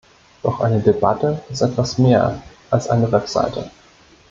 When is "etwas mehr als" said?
1.61-2.89